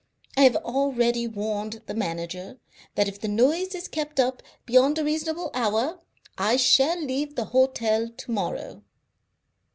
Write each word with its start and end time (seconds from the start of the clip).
I 0.35 0.41
have 0.45 0.55
already 0.55 1.27
warned 1.27 1.83
the 1.85 1.93
manager 1.93 2.57
that 2.95 3.07
if 3.07 3.21
the 3.21 3.27
noise 3.27 3.75
is 3.75 3.87
kept 3.87 4.19
up 4.19 4.41
beyond 4.65 4.97
a 4.97 5.03
reasonable 5.03 5.51
hour 5.53 5.99
I 6.39 6.57
shall 6.57 6.99
leave 6.99 7.35
the 7.35 7.45
hotel 7.45 8.09
to 8.09 8.31
morrow." 8.31 8.81